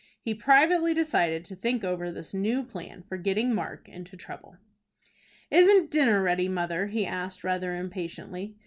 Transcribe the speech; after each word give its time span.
He 0.19 0.33
privately 0.33 0.95
decided 0.95 1.45
to 1.45 1.55
think 1.55 1.83
over 1.83 2.11
this 2.11 2.33
new 2.33 2.63
plan 2.63 3.03
for 3.03 3.17
getting 3.17 3.53
Mark 3.53 3.87
into 3.87 4.17
trouble. 4.17 4.57
"Isn't 5.51 5.91
dinner 5.91 6.23
ready, 6.23 6.47
mother?" 6.49 6.87
he 6.87 7.05
asked, 7.05 7.43
rather 7.43 7.75
impatiently. 7.75 8.55